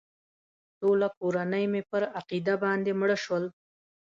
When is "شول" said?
3.23-3.45